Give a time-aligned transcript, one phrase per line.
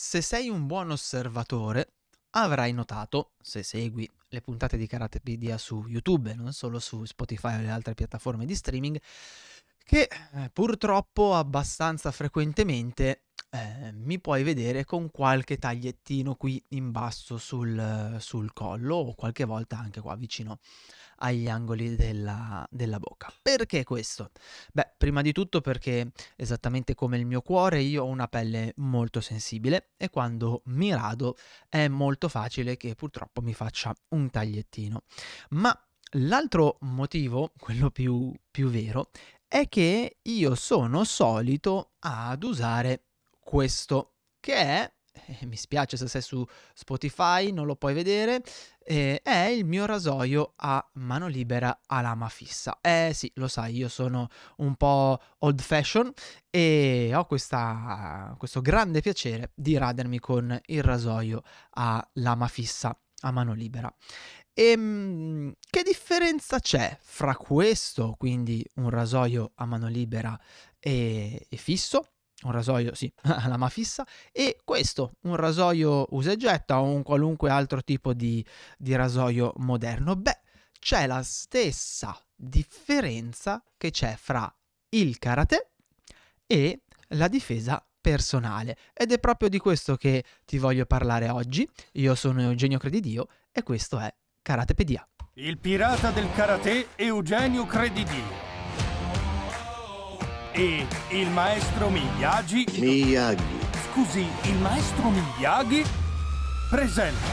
[0.00, 1.94] Se sei un buon osservatore,
[2.30, 7.56] avrai notato, se segui le puntate di Karatepedia su YouTube e non solo su Spotify
[7.56, 9.00] o le altre piattaforme di streaming,
[9.82, 17.38] che eh, purtroppo abbastanza frequentemente eh, mi puoi vedere con qualche tagliettino qui in basso
[17.38, 20.58] sul, sul, collo o qualche volta anche qua vicino
[21.20, 23.32] agli angoli della, della bocca.
[23.40, 24.30] Perché questo?
[24.72, 29.20] Beh, prima di tutto perché esattamente come il mio cuore io ho una pelle molto
[29.20, 31.36] sensibile e quando mi rado
[31.68, 35.02] è molto facile che purtroppo mi faccia un tagliettino.
[35.50, 35.76] Ma
[36.12, 39.10] L'altro motivo, quello più, più, vero,
[39.46, 43.07] è che io sono solito ad usare
[43.48, 46.44] questo che è, eh, mi spiace se sei su
[46.74, 48.42] Spotify, non lo puoi vedere,
[48.84, 52.78] eh, è il mio rasoio a mano libera a lama fissa.
[52.82, 56.12] Eh sì, lo sai, io sono un po' old fashion
[56.50, 63.30] e ho questa, questo grande piacere di radermi con il rasoio a lama fissa a
[63.30, 63.90] mano libera.
[64.52, 70.38] E ehm, che differenza c'è fra questo, quindi un rasoio a mano libera
[70.78, 72.10] e, e fisso,
[72.42, 73.12] un rasoio, sì,
[73.46, 78.44] lama fissa, e questo, un rasoio usa e getta o un qualunque altro tipo di,
[78.76, 80.14] di rasoio moderno.
[80.16, 80.40] Beh,
[80.78, 84.52] c'è la stessa differenza che c'è fra
[84.90, 85.70] il karate
[86.46, 88.76] e la difesa personale.
[88.94, 91.68] Ed è proprio di questo che ti voglio parlare oggi.
[91.94, 95.06] Io sono Eugenio Credidio e questo è Karatepedia.
[95.34, 98.47] Il pirata del karate Eugenio Credidio
[100.58, 102.66] e il maestro Miyagi.
[102.78, 103.58] Miyagi.
[103.90, 105.84] Scusi, il maestro Miyagi
[106.68, 107.28] presenta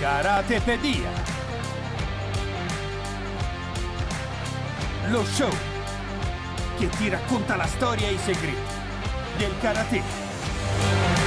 [0.00, 1.10] Karatepedia.
[5.08, 5.52] Lo show
[6.78, 8.76] che ti racconta la storia e i segreti
[9.36, 11.17] del karate.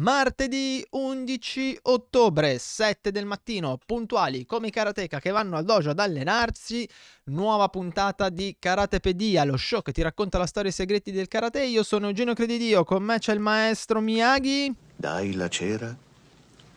[0.00, 5.98] Martedì 11 ottobre, 7 del mattino, puntuali come i karateka che vanno al dojo ad
[5.98, 6.88] allenarsi,
[7.24, 11.28] nuova puntata di Karatepedia, lo show che ti racconta la storia e i segreti del
[11.28, 11.64] karate.
[11.64, 14.74] Io sono Eugenio Credidio, con me c'è il maestro Miyagi.
[14.96, 15.94] Dai la cera,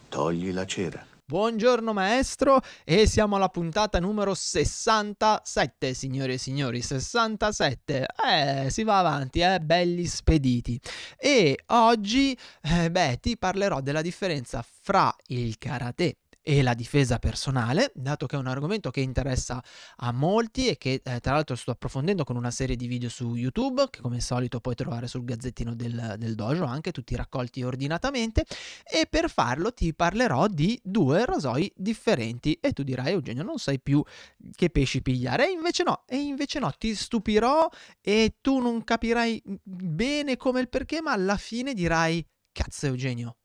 [0.10, 1.13] togli la cera.
[1.26, 8.06] Buongiorno maestro e siamo alla puntata numero 67, signore e signori, 67.
[8.30, 10.78] Eh, si va avanti, eh, belli spediti.
[11.18, 17.92] E oggi, eh, beh, ti parlerò della differenza fra il karate e la difesa personale,
[17.96, 19.64] dato che è un argomento che interessa
[19.98, 23.34] a molti e che eh, tra l'altro sto approfondendo con una serie di video su
[23.36, 27.64] YouTube, che come al solito puoi trovare sul gazzettino del, del dojo, anche tutti raccolti
[27.64, 28.46] ordinatamente,
[28.84, 32.60] e per farlo ti parlerò di due rasoi differenti.
[32.60, 34.04] E tu dirai, Eugenio, non sai più
[34.52, 37.70] che pesci pigliare, e invece no, e invece no, ti stupirò
[38.02, 43.38] e tu non capirai bene come il perché, ma alla fine dirai, cazzo Eugenio,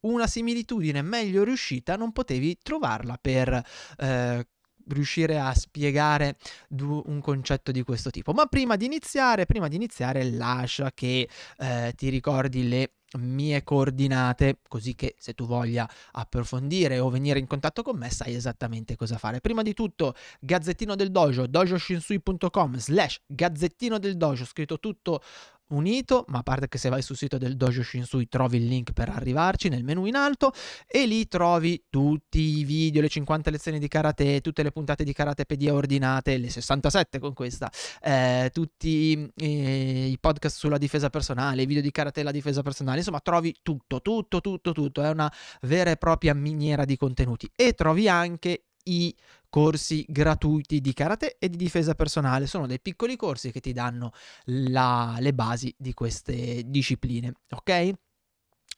[0.00, 3.62] una similitudine meglio riuscita non potevi trovarla per
[3.98, 4.46] eh,
[4.88, 6.36] riuscire a spiegare
[6.70, 8.32] un concetto di questo tipo.
[8.32, 11.28] Ma prima di iniziare, prima di iniziare lascia che
[11.58, 17.46] eh, ti ricordi le mie coordinate, così che se tu voglia approfondire o venire in
[17.46, 19.40] contatto con me sai esattamente cosa fare.
[19.40, 25.22] Prima di tutto, Gazzettino del Dojo, dojoshinsui.com slash Gazzettino del Dojo, scritto tutto
[25.68, 28.92] unito, ma a parte che se vai sul sito del Dojo Shinsui trovi il link
[28.92, 30.52] per arrivarci nel menu in alto
[30.86, 35.12] e lì trovi tutti i video, le 50 lezioni di karate, tutte le puntate di
[35.12, 37.70] karatepedia ordinate, le 67 con questa,
[38.00, 42.62] eh, tutti eh, i podcast sulla difesa personale, i video di karate e la difesa
[42.62, 47.50] personale, insomma trovi tutto, tutto, tutto, tutto, è una vera e propria miniera di contenuti.
[47.54, 49.14] E trovi anche i
[49.48, 52.46] corsi gratuiti di karate e di difesa personale.
[52.46, 54.12] Sono dei piccoli corsi che ti danno
[54.44, 57.92] la, le basi di queste discipline, ok?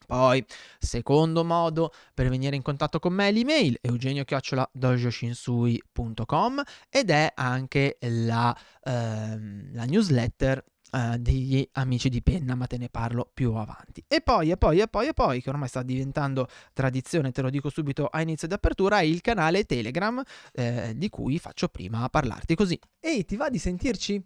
[0.07, 0.45] Poi,
[0.79, 8.57] secondo modo per venire in contatto con me è l'email eugenio-dojoshinsui.com ed è anche la,
[8.83, 14.03] ehm, la newsletter Uh, degli amici di penna, ma te ne parlo più avanti.
[14.09, 17.51] E poi, e poi, e poi, e poi, che ormai sta diventando tradizione, te lo
[17.51, 20.21] dico subito a inizio di apertura, è il canale Telegram
[20.53, 22.77] eh, di cui faccio prima a parlarti così.
[22.98, 24.21] Ehi, ti va di sentirci?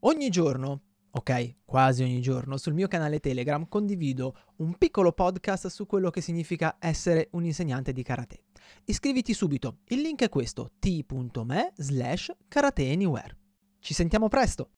[0.00, 5.86] Ogni giorno, ok, quasi ogni giorno, sul mio canale Telegram condivido un piccolo podcast su
[5.86, 8.42] quello che significa essere un insegnante di karate.
[8.84, 13.36] Iscriviti subito, il link è questo, t.me slash karateanywhere.
[13.80, 14.77] Ci sentiamo presto!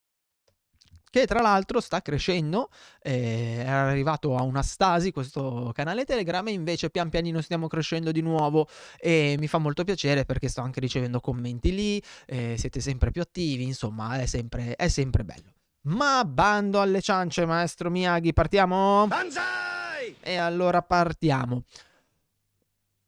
[1.10, 2.70] Che tra l'altro sta crescendo,
[3.02, 8.12] eh, è arrivato a una stasi questo canale Telegram e invece pian pianino stiamo crescendo
[8.12, 8.68] di nuovo
[8.98, 13.20] e mi fa molto piacere perché sto anche ricevendo commenti lì, eh, siete sempre più
[13.20, 15.52] attivi, insomma è sempre, è sempre bello.
[15.82, 19.06] Ma bando alle ciance, maestro Miyagi, partiamo?
[19.06, 20.16] Banzai!
[20.20, 21.64] E allora partiamo.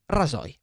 [0.07, 0.62] Rasoi.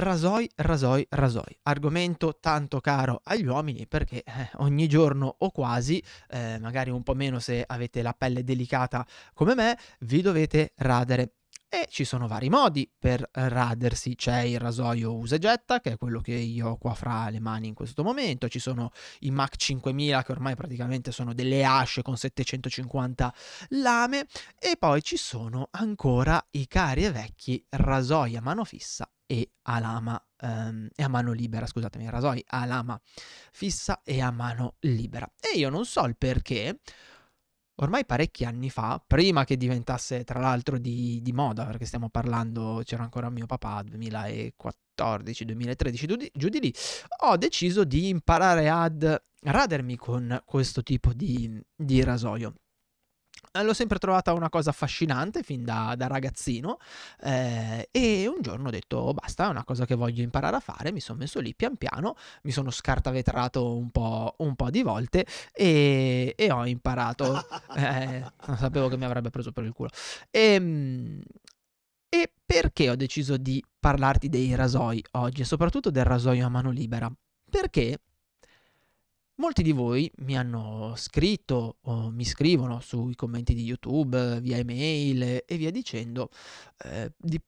[0.00, 1.58] Rasoi, rasoi, rasoi.
[1.64, 7.14] Argomento tanto caro agli uomini perché eh, ogni giorno o quasi, eh, magari un po'
[7.14, 9.04] meno se avete la pelle delicata
[9.34, 11.32] come me, vi dovete radere.
[11.68, 15.96] E ci sono vari modi per radersi, c'è il rasoio usa e getta, che è
[15.96, 19.56] quello che io ho qua fra le mani in questo momento, ci sono i Mac
[19.56, 23.34] 5000 che ormai praticamente sono delle asce con 750
[23.70, 29.50] lame e poi ci sono ancora i cari e vecchi rasoi a mano fissa e
[29.64, 32.98] a lama ehm, e a mano libera, scusatemi, rasoi a lama
[33.52, 35.30] fissa e a mano libera.
[35.38, 36.80] E io non so il perché
[37.80, 42.80] ormai parecchi anni fa, prima che diventasse tra l'altro di, di, moda, perché stiamo parlando,
[42.84, 46.74] c'era ancora mio papà, 2014, 2013, giù di lì,
[47.24, 52.54] ho deciso di imparare ad radermi con questo tipo di, di rasoio.
[53.52, 56.78] Eh, l'ho sempre trovata una cosa affascinante fin da, da ragazzino
[57.22, 60.60] eh, e un giorno ho detto oh, basta, è una cosa che voglio imparare a
[60.60, 64.82] fare, mi sono messo lì pian piano, mi sono scartavetrato un po', un po di
[64.82, 67.44] volte e, e ho imparato,
[67.76, 69.90] eh, non sapevo che mi avrebbe preso per il culo.
[70.30, 71.20] E, ehm,
[72.10, 76.70] e perché ho deciso di parlarti dei rasoi oggi e soprattutto del rasoio a mano
[76.70, 77.12] libera?
[77.50, 77.98] Perché
[79.40, 85.44] Molti di voi mi hanno scritto o mi scrivono sui commenti di YouTube, via email
[85.46, 86.30] e via dicendo,
[86.78, 87.40] eh, di,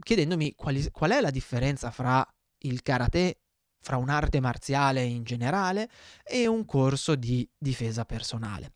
[0.00, 2.26] chiedendomi quali, qual è la differenza fra
[2.62, 3.42] il karate,
[3.78, 5.88] fra un'arte marziale in generale
[6.24, 8.72] e un corso di difesa personale.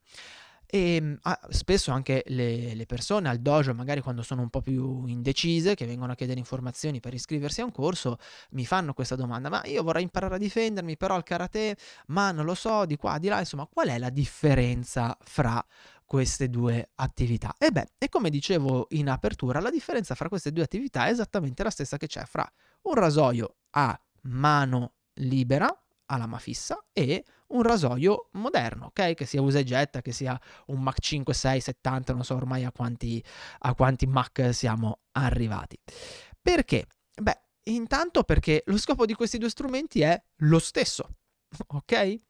[0.73, 5.05] E ah, spesso anche le, le, persone al dojo, magari quando sono un po' più
[5.07, 8.19] indecise, che vengono a chiedere informazioni per iscriversi a un corso,
[8.51, 11.77] mi fanno questa domanda: ma io vorrei imparare a difendermi, però il karate,
[12.07, 15.65] ma non lo so, di qua, di là, insomma, qual è la differenza fra
[16.05, 17.53] queste due attività?
[17.59, 21.65] E beh, e come dicevo in apertura, la differenza fra queste due attività è esattamente
[21.65, 22.49] la stessa che c'è fra
[22.83, 25.69] un rasoio a mano libera,
[26.07, 29.15] a lama fissa, e un rasoio moderno, ok?
[29.15, 32.65] Che sia usa e getta, che sia un Mac 5, 6, 70, non so ormai
[32.65, 33.23] a quanti,
[33.61, 35.79] a quanti Mac siamo arrivati.
[36.41, 36.87] Perché?
[37.21, 41.17] Beh, intanto perché lo scopo di questi due strumenti è lo stesso,
[41.69, 42.21] ok?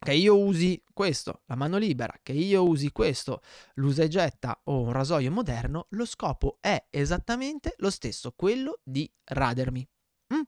[0.00, 3.42] Che io usi questo, la mano libera, che io usi questo,
[3.74, 9.10] l'usa e getta o un rasoio moderno, lo scopo è esattamente lo stesso, quello di
[9.24, 9.88] radermi.
[10.34, 10.42] Mm?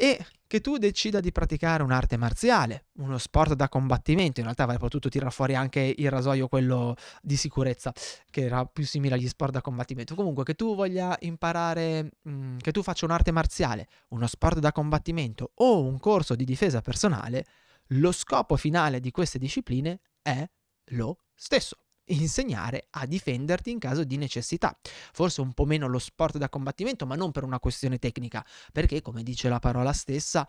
[0.00, 4.78] E che tu decida di praticare un'arte marziale, uno sport da combattimento, in realtà avrei
[4.78, 7.92] potuto tirare fuori anche il rasoio quello di sicurezza,
[8.30, 10.14] che era più simile agli sport da combattimento.
[10.14, 14.72] Comunque che tu voglia imparare, mh, mm, che tu faccia un'arte marziale, uno sport da
[14.72, 17.44] combattimento o un corso di difesa personale,
[17.88, 20.48] lo scopo finale di queste discipline è
[20.92, 21.76] lo stesso
[22.10, 24.76] insegnare a difenderti in caso di necessità.
[25.12, 29.02] Forse un po' meno lo sport da combattimento, ma non per una questione tecnica, perché
[29.02, 30.46] come dice la parola stessa,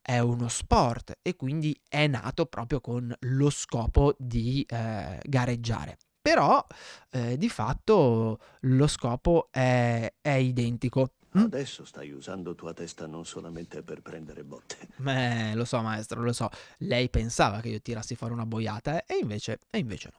[0.00, 5.96] è uno sport e quindi è nato proprio con lo scopo di eh, gareggiare.
[6.20, 6.64] Però
[7.10, 11.12] eh, di fatto lo scopo è, è identico.
[11.36, 11.44] Mm?
[11.44, 14.88] Adesso stai usando tua testa non solamente per prendere botte.
[14.96, 16.48] Beh, lo so maestro, lo so.
[16.78, 19.14] Lei pensava che io tirassi fuori una boiata eh?
[19.14, 20.18] e, invece, e invece no.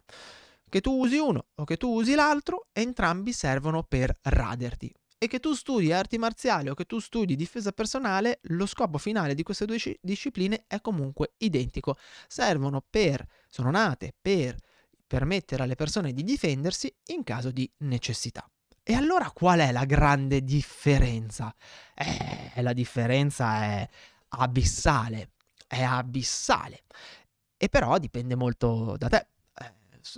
[0.68, 4.94] Che tu usi uno o che tu usi l'altro, entrambi servono per raderti.
[5.18, 9.34] E che tu studi arti marziali o che tu studi difesa personale, lo scopo finale
[9.34, 11.98] di queste due discipline è comunque identico.
[12.28, 14.58] Servono per, sono nate per
[15.08, 18.50] permettere alle persone di difendersi in caso di necessità.
[18.84, 21.56] E allora qual è la grande differenza?
[21.96, 23.90] Eh, la differenza è
[24.30, 25.32] abissale,
[25.66, 26.84] è abissale.
[27.58, 29.28] E però dipende molto da te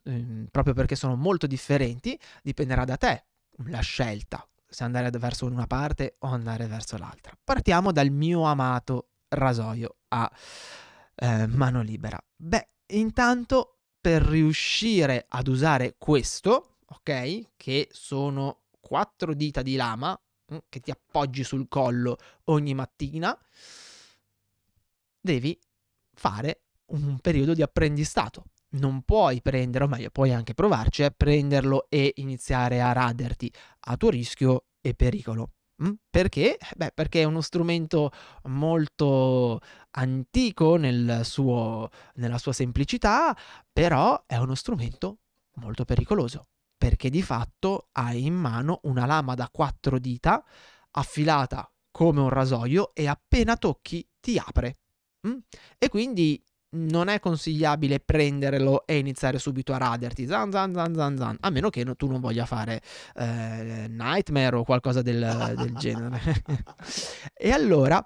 [0.05, 3.23] Ehm, proprio perché sono molto differenti, dipenderà da te
[3.65, 7.37] la scelta, se andare verso una parte o andare verso l'altra.
[7.41, 10.31] Partiamo dal mio amato rasoio a
[11.15, 12.21] eh, mano libera.
[12.35, 20.17] Beh, intanto per riuscire ad usare questo, ok, che sono quattro dita di lama
[20.53, 23.37] mm, che ti appoggi sul collo ogni mattina,
[25.19, 25.59] devi
[26.13, 31.87] fare un periodo di apprendistato non puoi prendere, o meglio, puoi anche provarci a prenderlo
[31.89, 35.51] e iniziare a raderti a tuo rischio e pericolo.
[35.83, 35.93] Mm?
[36.09, 36.57] Perché?
[36.75, 38.11] Beh, perché è uno strumento
[38.45, 39.59] molto
[39.91, 43.35] antico nel suo, nella sua semplicità,
[43.71, 45.19] però è uno strumento
[45.55, 46.47] molto pericoloso,
[46.77, 50.43] perché di fatto hai in mano una lama da quattro dita
[50.91, 54.77] affilata come un rasoio e appena tocchi ti apre.
[55.27, 55.37] Mm?
[55.77, 61.17] E quindi non è consigliabile prenderlo e iniziare subito a raderti, zan zan zan zan
[61.17, 62.81] zan, a meno che tu non voglia fare
[63.15, 66.19] eh, Nightmare o qualcosa del, del genere.
[67.33, 68.05] e allora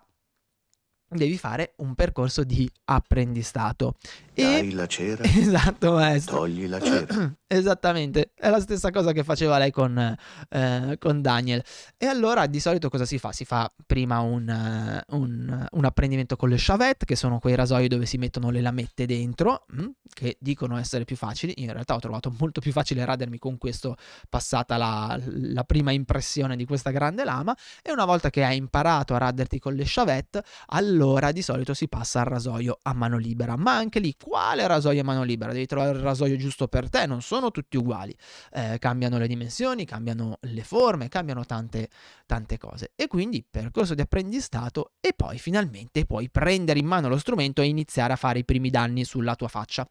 [1.08, 3.96] devi fare un percorso di apprendistato.
[4.42, 4.74] Dai E...
[4.74, 6.38] la cera, Esatto, maestro.
[6.38, 7.34] togli la cera.
[7.52, 10.16] Esattamente, è la stessa cosa che faceva lei con,
[10.50, 11.62] eh, con Daniel.
[11.98, 13.32] E allora di solito cosa si fa?
[13.34, 17.88] Si fa prima un, eh, un- un apprendimento con le chavette, che sono quei rasoi
[17.90, 21.54] dove si mettono le lamette dentro, mm, che dicono essere più facili.
[21.58, 23.96] In realtà ho trovato molto più facile radermi con questo,
[24.30, 27.54] passata la, la prima impressione di questa grande lama.
[27.82, 31.90] E una volta che hai imparato a raderti con le chavette, allora di solito si
[31.90, 33.58] passa al rasoio a mano libera.
[33.58, 35.52] Ma anche lì, quale rasoio a mano libera?
[35.52, 38.16] Devi trovare il rasoio giusto per te, non sono tutti uguali.
[38.54, 41.90] Eh, cambiano le dimensioni, cambiano le forme, cambiano tante,
[42.26, 42.94] tante cose.
[42.96, 47.66] E quindi percorso di apprendistato e poi finalmente puoi prendere in mano lo strumento e
[47.66, 49.86] iniziare a fare i primi danni sulla tua faccia.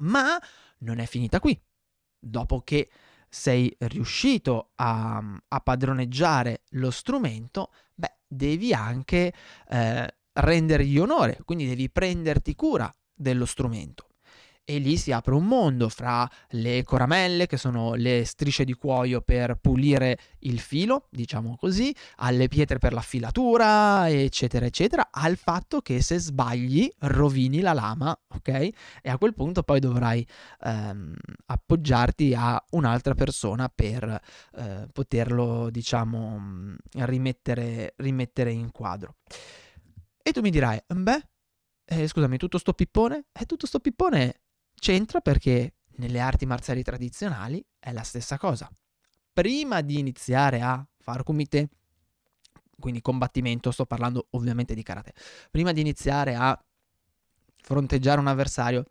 [0.00, 0.38] Ma
[0.80, 1.58] non è finita qui.
[2.20, 2.90] Dopo che
[3.30, 9.32] sei riuscito a, a padroneggiare lo strumento, beh, devi anche
[9.70, 14.06] eh, rendergli onore, quindi devi prenderti cura dello strumento.
[14.70, 19.22] E lì si apre un mondo fra le coramelle, che sono le strisce di cuoio
[19.22, 25.80] per pulire il filo, diciamo così, alle pietre per la filatura, eccetera, eccetera, al fatto
[25.80, 28.48] che se sbagli rovini la lama, ok?
[29.00, 30.26] E a quel punto poi dovrai
[30.60, 31.14] ehm,
[31.46, 34.20] appoggiarti a un'altra persona per
[34.54, 39.14] eh, poterlo, diciamo, mh, rimettere, rimettere in quadro.
[40.22, 41.22] E tu mi dirai, beh,
[41.90, 43.26] eh, scusami, tutto sto pippone?
[43.32, 44.42] E tutto sto pippone
[44.74, 48.70] c'entra perché nelle arti marziali tradizionali è la stessa cosa.
[49.32, 51.68] Prima di iniziare a far kumite,
[52.78, 55.14] quindi combattimento, sto parlando ovviamente di karate,
[55.50, 56.60] prima di iniziare a
[57.62, 58.84] fronteggiare un avversario,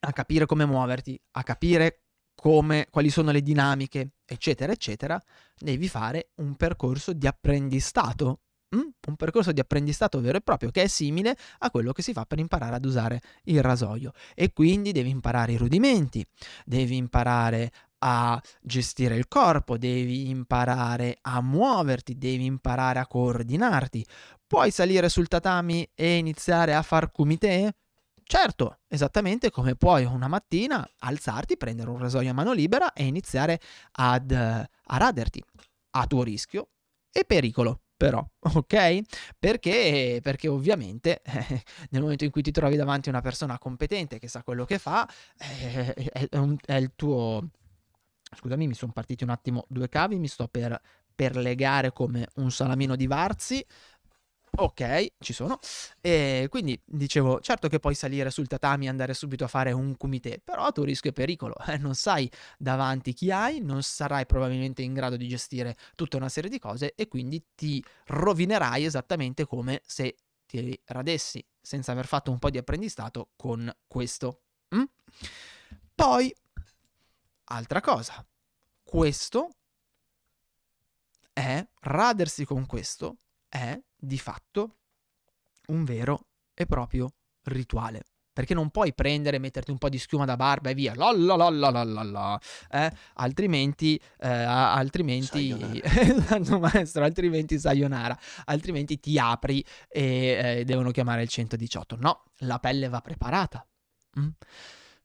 [0.00, 2.00] a capire come muoverti, a capire
[2.34, 5.20] come, quali sono le dinamiche, eccetera, eccetera,
[5.56, 8.40] devi fare un percorso di apprendistato.
[8.74, 8.80] Mm?
[9.08, 12.24] Un percorso di apprendistato vero e proprio che è simile a quello che si fa
[12.24, 14.12] per imparare ad usare il rasoio.
[14.34, 16.24] E quindi devi imparare i rudimenti,
[16.64, 17.70] devi imparare
[18.06, 24.04] a gestire il corpo, devi imparare a muoverti, devi imparare a coordinarti.
[24.46, 27.76] Puoi salire sul tatami e iniziare a far kumite?
[28.26, 33.60] Certo, esattamente come puoi una mattina alzarti, prendere un rasoio a mano libera e iniziare
[33.92, 35.42] ad, eh, a raderti
[35.96, 36.68] a tuo rischio
[37.12, 37.83] e pericolo.
[38.04, 38.22] Però,
[38.54, 39.00] ok?
[39.38, 44.18] Perché, perché ovviamente eh, nel momento in cui ti trovi davanti a una persona competente
[44.18, 45.08] che sa quello che fa,
[45.38, 47.48] eh, è, è un- è il tuo.
[48.36, 50.78] Scusami, mi sono partiti un attimo due cavi, mi sto per,
[51.14, 53.64] per legare come un salamino di Varzi.
[54.56, 55.58] Ok, ci sono.
[56.00, 59.96] E quindi dicevo, certo che puoi salire sul tatami e andare subito a fare un
[59.96, 61.54] kumite, però a tuo rischio e pericolo.
[61.66, 66.28] Eh, non sai davanti chi hai, non sarai probabilmente in grado di gestire tutta una
[66.28, 72.30] serie di cose e quindi ti rovinerai esattamente come se ti radessi senza aver fatto
[72.30, 74.42] un po' di apprendistato con questo.
[74.74, 74.84] Mm?
[75.94, 76.32] Poi,
[77.44, 78.24] altra cosa,
[78.82, 79.50] questo
[81.32, 83.16] è, radersi con questo
[83.48, 84.76] è di fatto
[85.68, 87.12] un vero e proprio
[87.44, 88.04] rituale.
[88.34, 91.36] Perché non puoi prendere, metterti un po' di schiuma da barba e via, la la
[91.36, 92.92] la la la la la, eh?
[93.14, 101.28] altrimenti, eh, altrimenti, esatto maestro, altrimenti sayonara, altrimenti ti apri e eh, devono chiamare il
[101.28, 101.96] 118.
[102.00, 103.64] No, la pelle va preparata.
[104.18, 104.28] mm?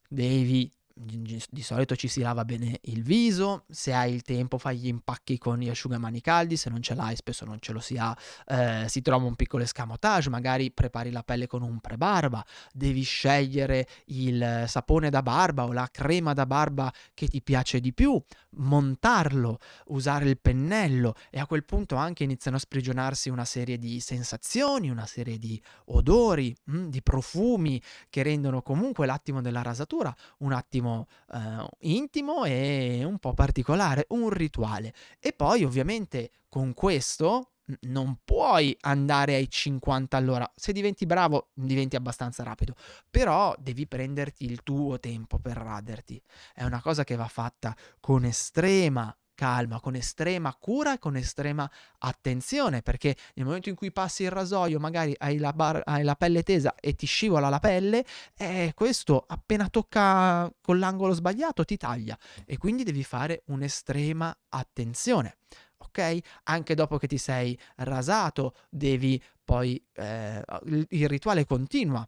[0.08, 4.88] Devi, di solito ci si lava bene il viso, se hai il tempo fai gli
[4.88, 8.16] impacchi con gli asciugamani caldi, se non ce l'hai spesso non ce lo si ha,
[8.48, 13.88] eh, si trova un piccolo escamotage, magari prepari la pelle con un prebarba, devi scegliere
[14.08, 18.22] il sapone da barba o la crema da barba che ti piace di più,
[18.58, 24.02] montarlo, usare il pennello e a quel punto anche iniziano a sprigionarsi una serie di
[24.02, 30.52] sensazioni, una serie di odori, mm, di profumi che rendono comunque l'attimo della rasatura un
[30.52, 34.94] attimo eh, intimo e un po' particolare, un rituale.
[35.20, 40.52] E poi ovviamente con questo non puoi andare ai 50 all'ora.
[40.56, 42.76] Se diventi bravo, diventi abbastanza rapido,
[43.10, 46.22] però devi prenderti il tuo tempo per raderti.
[46.54, 51.70] È una cosa che va fatta con estrema calma, con estrema cura e con estrema
[52.00, 56.16] attenzione, perché nel momento in cui passi il rasoio magari hai la, bar- hai la
[56.16, 58.04] pelle tesa e ti scivola la pelle,
[58.36, 65.38] eh, questo appena tocca con l'angolo sbagliato ti taglia e quindi devi fare un'estrema attenzione.
[65.78, 66.18] Ok?
[66.44, 70.44] Anche dopo che ti sei rasato, devi poi eh,
[70.90, 72.06] il rituale continua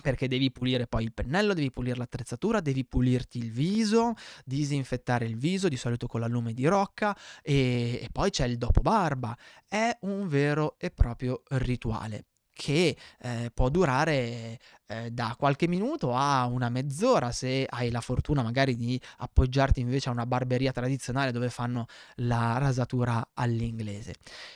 [0.00, 5.36] perché devi pulire poi il pennello, devi pulire l'attrezzatura, devi pulirti il viso, disinfettare il
[5.36, 9.36] viso, di solito con la lume di rocca, e, e poi c'è il dopo barba.
[9.66, 12.26] È un vero e proprio rituale
[12.56, 18.42] che eh, può durare eh, da qualche minuto a una mezz'ora se hai la fortuna
[18.42, 21.84] magari di appoggiarti invece a una barberia tradizionale dove fanno
[22.16, 24.14] la rasatura all'inglese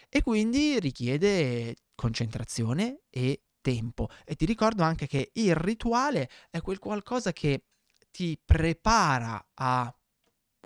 [0.09, 4.09] e quindi richiede concentrazione e tempo.
[4.25, 7.65] E ti ricordo anche che il rituale è quel qualcosa che
[8.11, 9.95] ti prepara a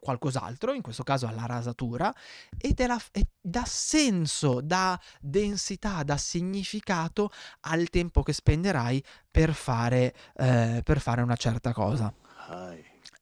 [0.04, 2.14] qualcos'altro, in questo caso alla rasatura,
[2.58, 10.14] e, la, e dà senso, dà densità, dà significato al tempo che spenderai per fare,
[10.36, 12.12] eh, per fare una certa cosa.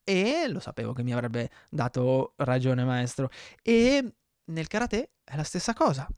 [0.05, 3.31] E lo sapevo che mi avrebbe dato ragione maestro.
[3.63, 4.15] E
[4.47, 6.09] nel karate è la stessa cosa.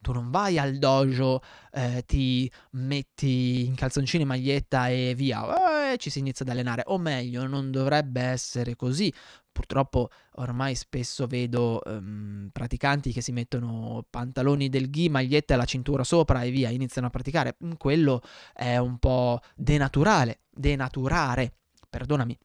[0.00, 6.08] Tu non vai al dojo, eh, ti metti in calzoncini, maglietta e via, eh, ci
[6.08, 6.84] si inizia ad allenare.
[6.86, 9.12] O meglio, non dovrebbe essere così.
[9.50, 15.64] Purtroppo ormai spesso vedo ehm, praticanti che si mettono pantaloni del ghi, maglietta e la
[15.64, 17.56] cintura sopra e via, iniziano a praticare.
[17.64, 21.54] Mm, quello è un po' denaturale, denaturare,
[21.90, 22.38] perdonami,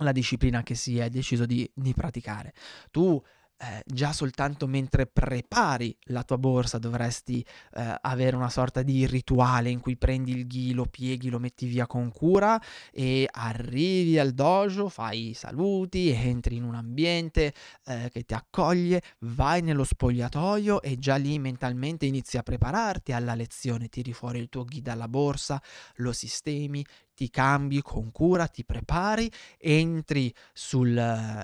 [0.00, 2.52] la disciplina che si è deciso di, di praticare.
[2.90, 3.22] Tu
[3.58, 7.44] eh, già soltanto mentre prepari la tua borsa dovresti
[7.74, 11.66] eh, avere una sorta di rituale in cui prendi il ghi, lo pieghi, lo metti
[11.66, 12.60] via con cura
[12.92, 17.54] e arrivi al dojo, fai i saluti, entri in un ambiente
[17.86, 23.34] eh, che ti accoglie, vai nello spogliatoio e già lì mentalmente inizi a prepararti alla
[23.34, 25.62] lezione, tiri fuori il tuo ghi dalla borsa,
[25.96, 26.84] lo sistemi,
[27.16, 30.96] ti cambi con cura, ti prepari, entri, sul,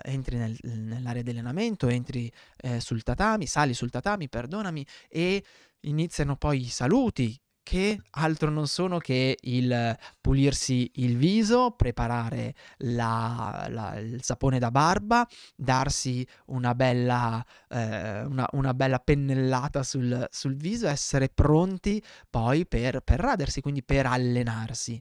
[0.04, 5.42] entri nel, nell'area di allenamento, entri eh, sul tatami, sali sul tatami, perdonami, e
[5.80, 13.66] iniziano poi i saluti, che altro non sono che il pulirsi il viso, preparare la,
[13.70, 20.56] la, il sapone da barba, darsi una bella, eh, una, una bella pennellata sul, sul,
[20.56, 25.00] viso, essere pronti poi per, per radersi, quindi per allenarsi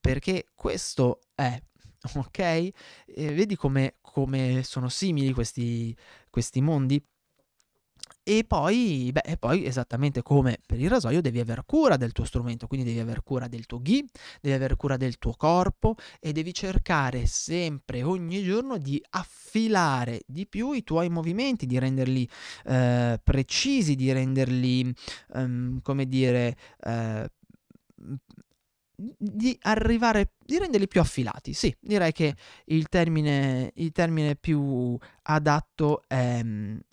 [0.00, 1.60] perché questo è,
[2.16, 2.38] ok?
[2.38, 2.72] E
[3.14, 5.96] vedi come, come sono simili questi,
[6.30, 7.02] questi mondi?
[8.22, 12.66] E poi, beh, poi, esattamente come per il rasoio, devi avere cura del tuo strumento,
[12.66, 14.06] quindi devi avere cura del tuo ghi,
[14.40, 20.46] devi avere cura del tuo corpo e devi cercare sempre, ogni giorno, di affilare di
[20.46, 22.28] più i tuoi movimenti, di renderli
[22.66, 24.94] eh, precisi, di renderli,
[25.34, 27.30] um, come dire, eh,
[29.16, 31.52] di arrivare, di renderli più affilati.
[31.52, 32.36] Sì, direi che
[32.66, 36.42] il termine, il termine più adatto è,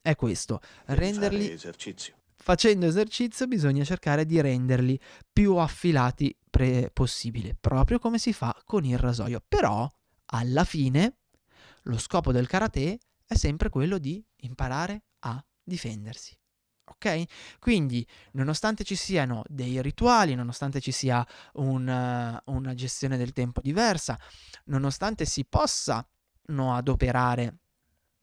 [0.02, 0.62] è questo.
[0.86, 1.52] Renderli...
[1.52, 2.16] Esercizio.
[2.36, 4.98] Facendo esercizio bisogna cercare di renderli
[5.34, 9.44] più affilati pre- possibile, proprio come si fa con il rasoio.
[9.46, 9.90] Però,
[10.28, 11.18] alla fine,
[11.84, 16.38] lo scopo del karate è sempre quello di imparare a difendersi
[16.88, 17.24] ok?
[17.60, 24.18] Quindi, nonostante ci siano dei rituali, nonostante ci sia un, una gestione del tempo diversa,
[24.66, 27.60] nonostante si possano adoperare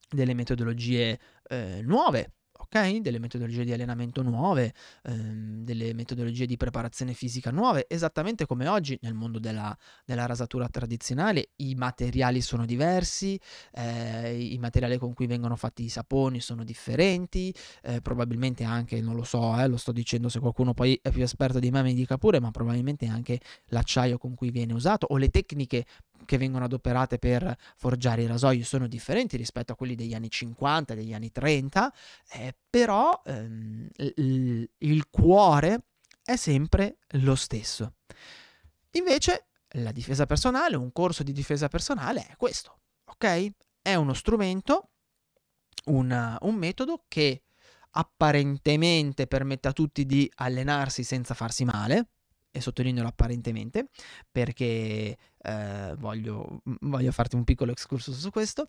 [0.08, 2.98] delle metodologie eh, nuove ok?
[2.98, 8.98] Delle metodologie di allenamento nuove, ehm, delle metodologie di preparazione fisica nuove, esattamente come oggi
[9.02, 13.38] nel mondo della, della rasatura tradizionale i materiali sono diversi,
[13.72, 19.14] eh, i materiali con cui vengono fatti i saponi sono differenti, eh, probabilmente anche, non
[19.16, 21.94] lo so, eh, lo sto dicendo se qualcuno poi è più esperto di me mi
[21.94, 25.84] dica pure, ma probabilmente anche l'acciaio con cui viene usato o le tecniche
[26.24, 30.94] che vengono adoperate per forgiare i rasoi sono differenti rispetto a quelli degli anni 50,
[30.94, 31.92] degli anni 30,
[32.32, 35.84] eh, però ehm, il, il cuore
[36.24, 37.94] è sempre lo stesso.
[38.92, 39.46] Invece
[39.76, 43.50] la difesa personale, un corso di difesa personale è questo, ok?
[43.82, 44.90] È uno strumento,
[45.86, 47.42] una, un metodo che
[47.96, 52.08] apparentemente permette a tutti di allenarsi senza farsi male,
[52.54, 53.88] e sottolineo apparentemente
[54.30, 58.66] perché eh, voglio, voglio farti un piccolo excursus su questo,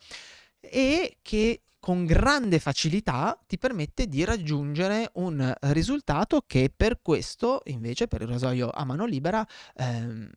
[0.59, 8.07] e che con grande facilità ti permette di raggiungere un risultato che per questo invece
[8.07, 9.45] per il rasoio a mano libera
[9.75, 10.31] ehm,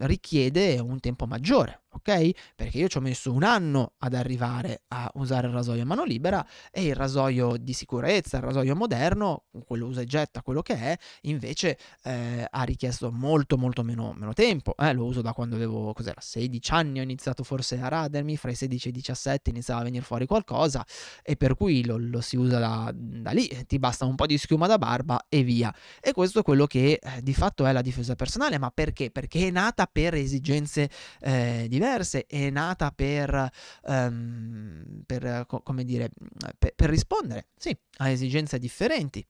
[0.00, 2.30] richiede un tempo maggiore ok?
[2.54, 6.04] Perché io ci ho messo un anno ad arrivare a usare il rasoio a mano
[6.04, 10.74] libera e il rasoio di sicurezza, il rasoio moderno, quello usa e getta, quello che
[10.74, 14.74] è, invece eh, ha richiesto molto molto meno, meno tempo.
[14.76, 18.50] Eh, lo uso da quando avevo, cos'era, 16 anni, ho iniziato forse a radermi, fra
[18.50, 20.84] i 16 e i 17 iniziava a venire fuori qualcosa
[21.22, 24.38] e per cui lo, lo si usa da, da, lì, ti basta un po' di
[24.38, 25.74] schiuma da barba e via.
[26.00, 29.10] E questo è quello che eh, di fatto è la difesa personale, ma perché?
[29.10, 33.50] Perché è nata per esigenze eh, diverse è nata per,
[33.82, 36.10] um, per come dire,
[36.56, 39.26] per, per rispondere, sì, a esigenze differenti.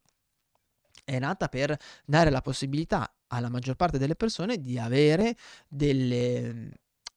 [1.05, 5.35] È nata per dare la possibilità alla maggior parte delle persone di avere
[5.67, 6.71] delle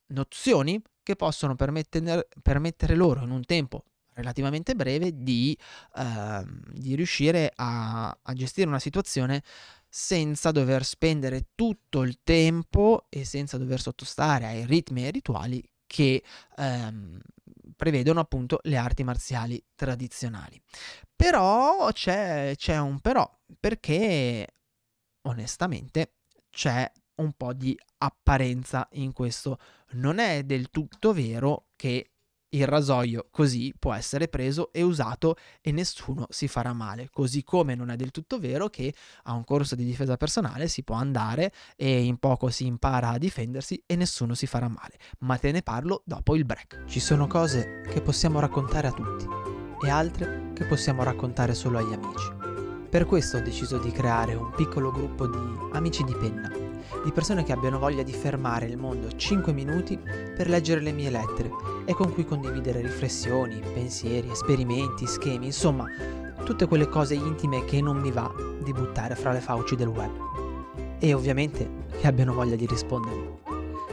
[0.08, 5.56] nozioni che possono permettere, permettere loro in un tempo relativamente breve di,
[5.96, 9.44] uh, di riuscire a, a, gestire una situazione
[9.98, 15.64] senza dover spendere tutto il tempo e senza dover sottostare ai ritmi e ai rituali
[15.88, 16.22] che
[16.58, 17.18] ehm,
[17.78, 20.62] prevedono appunto le arti marziali tradizionali.
[21.16, 23.26] Però c'è, c'è un però,
[23.58, 24.46] perché
[25.22, 26.16] onestamente
[26.50, 29.58] c'è un po' di apparenza in questo.
[29.92, 32.15] Non è del tutto vero che
[32.56, 37.76] il rasoio così può essere preso e usato e nessuno si farà male, così come
[37.76, 41.52] non è del tutto vero che a un corso di difesa personale si può andare
[41.76, 45.62] e in poco si impara a difendersi e nessuno si farà male, ma te ne
[45.62, 46.86] parlo dopo il break.
[46.86, 49.26] Ci sono cose che possiamo raccontare a tutti
[49.86, 52.32] e altre che possiamo raccontare solo agli amici.
[52.90, 55.38] Per questo ho deciso di creare un piccolo gruppo di
[55.74, 56.65] amici di penna
[57.06, 61.12] di persone che abbiano voglia di fermare il mondo 5 minuti per leggere le mie
[61.12, 61.52] lettere
[61.86, 65.86] e con cui condividere riflessioni, pensieri, esperimenti, schemi, insomma,
[66.44, 70.10] tutte quelle cose intime che non mi va di buttare fra le fauci del web.
[70.98, 73.38] E ovviamente che abbiano voglia di rispondermi.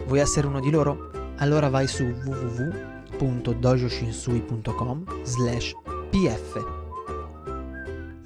[0.07, 1.11] Vuoi essere uno di loro?
[1.37, 5.75] Allora vai su www.dojoshinsui.com slash
[6.09, 6.82] pf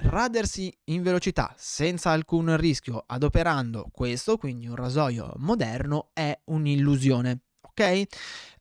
[0.09, 7.41] radersi in velocità senza alcun rischio adoperando questo, quindi un rasoio moderno, è un'illusione,
[7.77, 8.07] ok?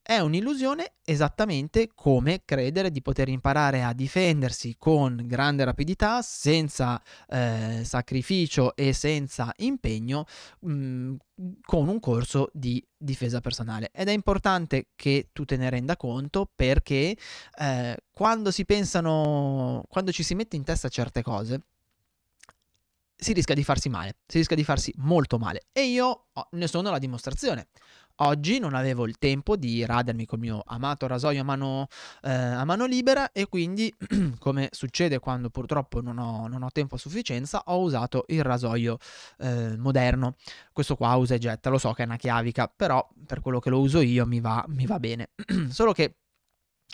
[0.03, 7.81] È un'illusione esattamente come credere di poter imparare a difendersi con grande rapidità, senza eh,
[7.83, 10.27] sacrificio e senza impegno,
[10.61, 11.15] mh, mm,
[11.61, 13.91] con un corso di difesa personale.
[13.93, 17.17] Ed è importante che tu te ne renda conto perché
[17.59, 21.63] eh, quando si pensano, quando ci si mette in testa certe cose,
[23.17, 25.63] si rischia di farsi male, si rischia di farsi molto male.
[25.73, 27.69] E io ne sono la dimostrazione.
[28.21, 31.89] Oggi non avevo il tempo di radermi col mio amato rasoio a mano,
[32.23, 33.95] eh, a mano libera e quindi,
[34.39, 38.97] come succede quando purtroppo non ho, non ho, tempo a sufficienza, ho usato il rasoio
[39.39, 40.37] eh, moderno.
[40.73, 43.69] Questo qua usa e getta, lo so che è una chiavica, però per quello che
[43.69, 45.33] lo uso io mi va, mi va bene.
[45.69, 46.17] Solo che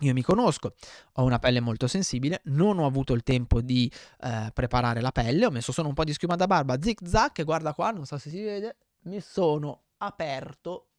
[0.00, 0.74] io mi conosco,
[1.12, 3.90] ho una pelle molto sensibile, non ho avuto il tempo di
[4.22, 7.38] eh, preparare la pelle, ho messo solo un po' di schiuma da barba, zig zag,
[7.38, 10.91] e guarda qua, non so se si vede, mi sono aperto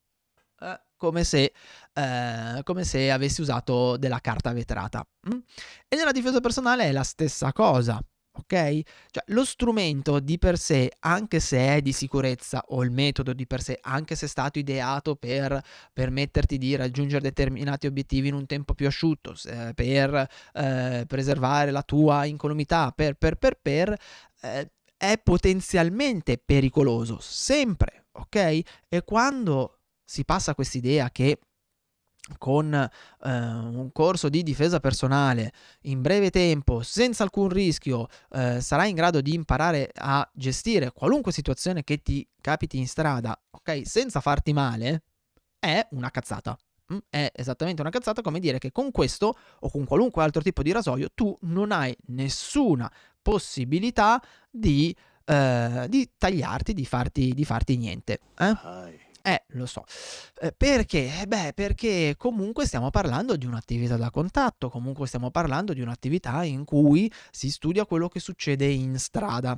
[0.59, 1.53] eh, come, se,
[1.93, 5.05] eh, come, se, avessi usato della carta vetrata.
[5.33, 5.39] Mm?
[5.87, 8.01] E nella difesa personale è la stessa cosa.
[8.35, 8.81] Ok?
[9.11, 13.45] Cioè, lo strumento di per sé, anche se è di sicurezza, o il metodo di
[13.45, 15.61] per sé, anche se è stato ideato per
[15.93, 21.83] permetterti di raggiungere determinati obiettivi in un tempo più asciutto, eh, per eh, preservare la
[21.83, 23.95] tua incolumità, per, per, per, per,
[24.41, 28.61] eh, è potenzialmente pericoloso, sempre, ok?
[28.89, 31.39] E quando si passa a quest'idea che
[32.37, 32.89] con eh,
[33.29, 35.51] un corso di difesa personale
[35.83, 41.31] in breve tempo, senza alcun rischio, eh, sarai in grado di imparare a gestire qualunque
[41.31, 43.81] situazione che ti capiti in strada, ok?
[43.85, 45.03] Senza farti male,
[45.59, 46.57] è una cazzata.
[46.93, 46.97] Mm?
[47.09, 50.71] È esattamente una cazzata come dire che con questo o con qualunque altro tipo di
[50.71, 58.19] rasoio tu non hai nessuna possibilità di, eh, di tagliarti, di farti, di farti niente.
[58.37, 59.11] Eh?
[59.25, 59.85] Eh, lo so.
[60.41, 61.21] Eh, perché?
[61.21, 66.43] Eh, beh, perché comunque stiamo parlando di un'attività da contatto, comunque stiamo parlando di un'attività
[66.43, 69.57] in cui si studia quello che succede in strada.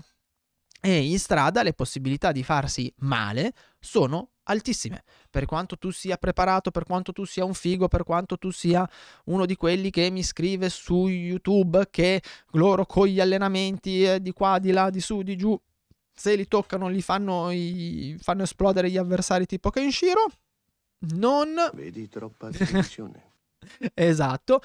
[0.82, 5.04] E in strada le possibilità di farsi male sono altissime.
[5.32, 8.88] Per quanto tu sia preparato, per quanto tu sia un figo, per quanto tu sia
[9.26, 14.32] uno di quelli che mi scrive su YouTube che loro con gli allenamenti eh, di
[14.32, 15.60] qua, di là, di su, di giù
[16.16, 20.32] se li toccano li fanno, i, fanno esplodere gli avversari tipo Kenshiro.
[21.18, 21.56] Non...
[21.74, 23.34] Vedi troppa televisione.
[23.94, 24.62] esatto.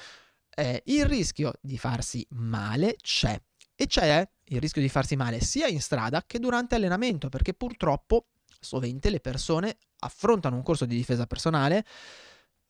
[0.53, 3.39] Eh, il rischio di farsi male c'è.
[3.75, 8.27] E c'è il rischio di farsi male sia in strada che durante allenamento, perché purtroppo
[8.59, 11.83] sovente le persone affrontano un corso di difesa personale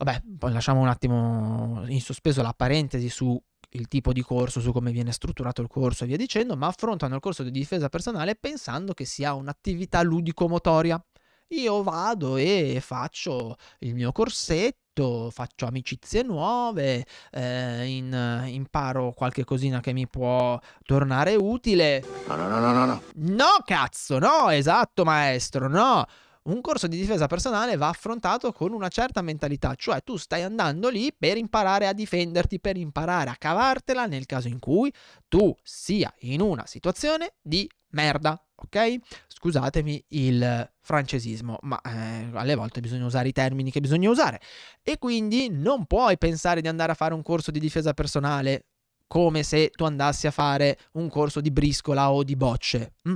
[0.04, 3.39] vabbè, poi lasciamo un attimo in sospeso la parentesi su
[3.71, 7.15] il tipo di corso, su come viene strutturato il corso e via dicendo, ma affrontano
[7.15, 11.03] il corso di difesa personale pensando che sia un'attività ludico-motoria.
[11.49, 19.81] Io vado e faccio il mio corsetto, faccio amicizie nuove, eh, in, imparo qualche cosina
[19.81, 22.03] che mi può tornare utile.
[22.27, 23.01] No, no, no, no, no, no.
[23.15, 26.05] No, cazzo, no, esatto, maestro, no.
[26.43, 30.89] Un corso di difesa personale va affrontato con una certa mentalità, cioè tu stai andando
[30.89, 34.91] lì per imparare a difenderti, per imparare a cavartela nel caso in cui
[35.27, 38.95] tu sia in una situazione di merda, ok?
[39.27, 44.41] Scusatemi il francesismo, ma eh, alle volte bisogna usare i termini che bisogna usare.
[44.82, 48.65] E quindi non puoi pensare di andare a fare un corso di difesa personale
[49.06, 52.93] come se tu andassi a fare un corso di briscola o di bocce.
[53.08, 53.15] Mm.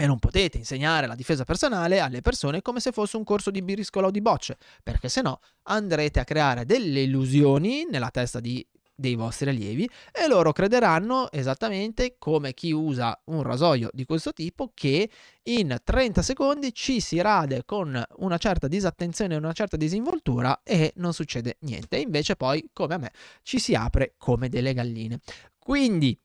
[0.00, 3.62] E non potete insegnare la difesa personale alle persone come se fosse un corso di
[3.62, 8.64] briscola o di bocce, perché se no andrete a creare delle illusioni nella testa di,
[8.94, 14.72] dei vostri allievi e loro crederanno esattamente come chi usa un rasoio di questo tipo
[14.74, 15.08] che
[15.44, 20.92] in 30 secondi ci si rade con una certa disattenzione e una certa disinvoltura e
[20.96, 21.96] non succede niente.
[21.96, 25.20] Invece poi, come a me, ci si apre come delle galline.
[25.58, 26.18] Quindi,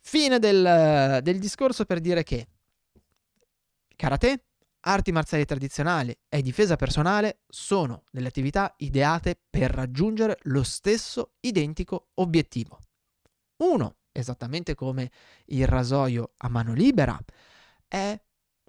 [0.00, 2.46] fine del, del discorso per dire che
[3.96, 4.46] Karate,
[4.80, 12.10] arti marziali tradizionali e difesa personale sono delle attività ideate per raggiungere lo stesso identico
[12.14, 12.78] obiettivo.
[13.62, 15.10] Uno, esattamente come
[15.46, 17.18] il rasoio a mano libera,
[17.86, 18.20] è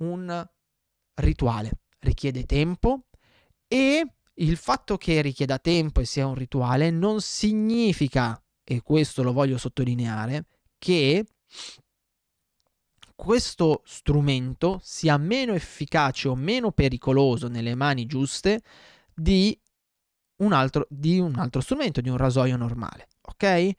[0.01, 0.47] un
[1.15, 3.07] rituale, richiede tempo
[3.67, 9.33] e il fatto che richieda tempo e sia un rituale non significa, e questo lo
[9.33, 10.45] voglio sottolineare,
[10.77, 11.25] che
[13.15, 18.62] questo strumento sia meno efficace o meno pericoloso nelle mani giuste
[19.13, 19.58] di
[20.38, 23.71] un altro, di un altro strumento, di un rasoio normale, ok?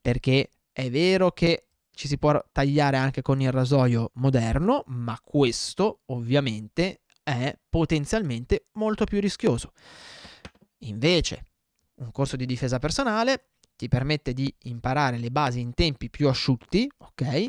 [0.00, 6.00] Perché è vero che ci si può tagliare anche con il rasoio moderno, ma questo
[6.06, 9.72] ovviamente è potenzialmente molto più rischioso.
[10.82, 11.44] Invece,
[11.96, 16.90] un corso di difesa personale ti permette di imparare le basi in tempi più asciutti,
[16.98, 17.48] ok?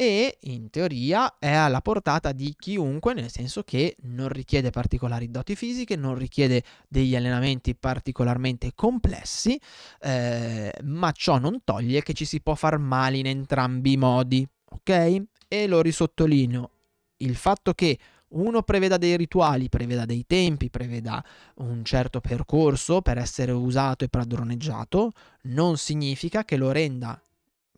[0.00, 5.56] E in teoria è alla portata di chiunque, nel senso che non richiede particolari doti
[5.56, 9.60] fisiche, non richiede degli allenamenti particolarmente complessi,
[10.00, 14.48] eh, ma ciò non toglie che ci si può far male in entrambi i modi,
[14.70, 15.22] ok?
[15.48, 16.70] E lo risottolineo,
[17.16, 21.24] il fatto che uno preveda dei rituali, preveda dei tempi, preveda
[21.56, 25.10] un certo percorso per essere usato e padroneggiato,
[25.44, 27.20] non significa che lo renda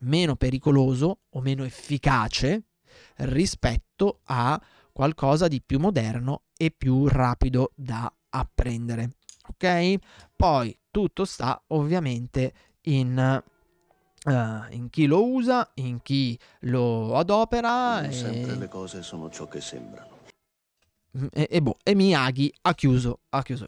[0.01, 2.65] meno pericoloso o meno efficace
[3.17, 4.61] rispetto a
[4.93, 9.17] qualcosa di più moderno e più rapido da apprendere.
[9.49, 9.97] Ok?
[10.37, 13.43] Poi tutto sta ovviamente in,
[14.25, 18.01] uh, in chi lo usa, in chi lo adopera.
[18.01, 18.13] Non e...
[18.13, 20.19] sempre le cose sono ciò che sembrano.
[21.33, 23.67] E, e, boh, e Miyagi ha chiuso, ha chiuso.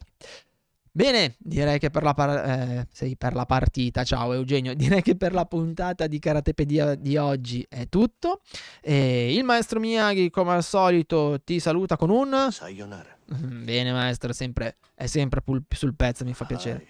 [0.95, 5.15] Bene, direi che per la, par- eh, sì, per la, partita, ciao Eugenio, direi che
[5.15, 8.41] per la puntata di Karatepedia di oggi è tutto.
[8.79, 12.47] E il maestro Miyagi, come al solito, ti saluta con un...
[12.51, 13.17] Sayonara.
[13.25, 16.85] Bene maestro, sempre, è sempre pul- sul pezzo, mi fa piacere.